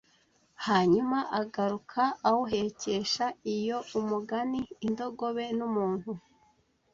[0.65, 6.09] Hanyuma agaruka awuhekesha iyo umugani Indogobe n'umuntu